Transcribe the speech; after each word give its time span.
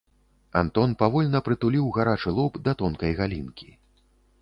Антон 0.61 0.95
павольна 1.01 1.43
прытуліў 1.51 1.93
гарачы 1.99 2.35
лоб 2.41 2.53
да 2.69 2.79
тонкай 2.83 3.11
галінкі. 3.21 3.73